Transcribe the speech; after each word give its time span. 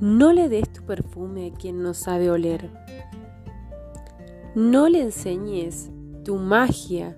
No 0.00 0.32
le 0.32 0.48
des 0.48 0.68
tu 0.72 0.82
perfume 0.82 1.46
a 1.46 1.50
quien 1.50 1.82
no 1.82 1.92
sabe 1.92 2.30
oler. 2.30 2.70
No 4.54 4.88
le 4.88 5.02
enseñes 5.02 5.90
tu 6.24 6.36
magia 6.36 7.16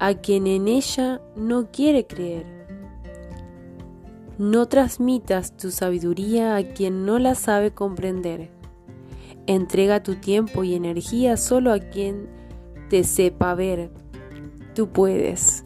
a 0.00 0.14
quien 0.14 0.46
en 0.46 0.68
ella 0.68 1.20
no 1.36 1.70
quiere 1.70 2.06
creer. 2.06 2.46
No 4.38 4.66
transmitas 4.68 5.54
tu 5.56 5.70
sabiduría 5.70 6.56
a 6.56 6.62
quien 6.62 7.04
no 7.04 7.18
la 7.18 7.34
sabe 7.34 7.72
comprender. 7.72 8.50
Entrega 9.46 10.02
tu 10.02 10.14
tiempo 10.14 10.64
y 10.64 10.74
energía 10.74 11.36
solo 11.36 11.72
a 11.72 11.78
quien 11.78 12.26
te 12.88 13.04
sepa 13.04 13.54
ver. 13.54 13.90
Tú 14.74 14.88
puedes. 14.88 15.64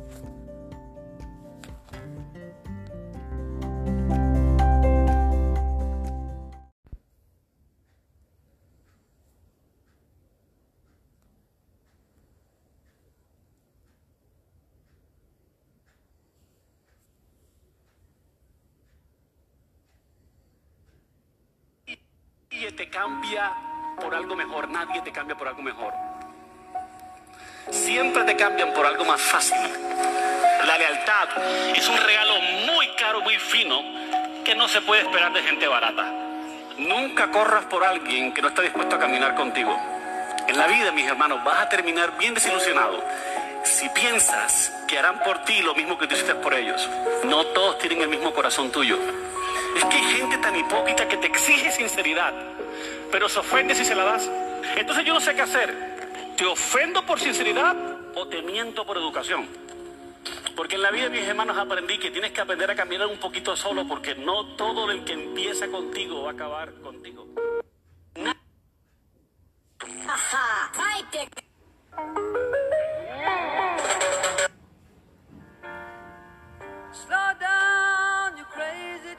Nadie 22.62 22.76
te 22.76 22.89
cambia 22.90 23.52
por 24.00 24.14
algo 24.14 24.36
mejor, 24.36 24.68
nadie 24.68 25.00
te 25.02 25.11
cambia 25.11 25.36
por 25.36 25.48
algo 25.48 25.62
mejor. 25.62 25.93
Siempre 27.72 28.22
te 28.22 28.36
cambian 28.36 28.72
por 28.72 28.86
algo 28.86 29.04
más 29.04 29.21
fácil. 29.21 29.58
La 30.64 30.79
lealtad 30.79 31.29
es 31.75 31.88
un 31.88 31.96
regalo 31.96 32.34
muy 32.72 32.86
caro, 32.94 33.20
muy 33.22 33.36
fino, 33.36 33.83
que 34.44 34.55
no 34.55 34.69
se 34.69 34.80
puede 34.80 35.02
esperar 35.02 35.33
de 35.33 35.42
gente 35.42 35.66
barata. 35.66 36.05
Nunca 36.78 37.33
corras 37.33 37.64
por 37.64 37.83
alguien 37.83 38.33
que 38.33 38.40
no 38.40 38.46
está 38.46 38.62
dispuesto 38.62 38.94
a 38.94 39.00
caminar 39.00 39.34
contigo. 39.34 39.77
En 40.46 40.56
la 40.56 40.68
vida, 40.68 40.92
mis 40.92 41.08
hermanos, 41.08 41.42
vas 41.42 41.62
a 41.62 41.68
terminar 41.68 42.16
bien 42.16 42.33
desilusionado 42.33 43.02
si 43.64 43.88
piensas 43.88 44.72
que 44.86 44.96
harán 45.00 45.18
por 45.24 45.42
ti 45.42 45.62
lo 45.62 45.74
mismo 45.74 45.98
que 45.98 46.06
tú 46.06 46.14
hiciste 46.14 46.36
por 46.36 46.55
ellos. 46.55 46.88
No 47.24 47.44
todos 47.46 47.78
tienen 47.78 48.02
el 48.02 48.08
mismo 48.08 48.33
corazón 48.33 48.70
tuyo. 48.70 49.00
Es 49.76 49.84
que 49.84 49.96
hay 49.96 50.16
gente 50.16 50.38
tan 50.38 50.56
hipócrita 50.56 51.08
que 51.08 51.16
te 51.16 51.26
exige 51.26 51.70
sinceridad, 51.72 52.32
pero 53.10 53.28
se 53.28 53.38
ofende 53.40 53.74
si 53.74 53.84
se 53.84 53.94
la 53.94 54.04
das. 54.04 54.30
Entonces 54.76 55.04
yo 55.04 55.14
no 55.14 55.20
sé 55.20 55.34
qué 55.34 55.42
hacer. 55.42 55.92
¿Te 56.36 56.46
ofendo 56.46 57.04
por 57.04 57.20
sinceridad 57.20 57.76
o 58.14 58.26
te 58.26 58.42
miento 58.42 58.84
por 58.86 58.96
educación? 58.96 59.46
Porque 60.56 60.76
en 60.76 60.82
la 60.82 60.90
vida, 60.90 61.08
mis 61.08 61.26
hermanos, 61.26 61.56
aprendí 61.56 61.98
que 61.98 62.10
tienes 62.10 62.32
que 62.32 62.40
aprender 62.40 62.70
a 62.70 62.74
caminar 62.74 63.06
un 63.06 63.18
poquito 63.18 63.56
solo 63.56 63.86
porque 63.86 64.14
no 64.14 64.54
todo 64.56 64.90
el 64.90 65.04
que 65.04 65.12
empieza 65.12 65.68
contigo 65.68 66.22
va 66.22 66.30
a 66.30 66.32
acabar 66.34 66.72
contigo. 66.74 67.26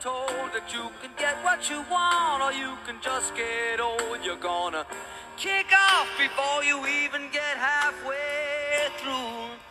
told 0.00 0.52
that 0.54 0.72
you 0.72 0.90
can 1.00 1.10
get 1.16 1.34
what 1.42 1.68
you 1.70 1.84
want 1.90 2.42
or 2.42 2.52
you 2.52 2.76
can 2.86 2.96
just 3.00 3.34
get 3.34 3.80
old, 3.80 4.18
you're 4.24 4.36
gonna 4.36 4.84
kick 5.36 5.66
off 5.90 6.08
before 6.18 6.62
you 6.62 6.76
even 6.86 7.22
get 7.32 7.56
halfway 7.56 8.88
through. 8.98 9.69